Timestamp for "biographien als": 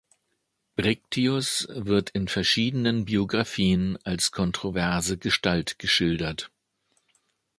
3.05-4.31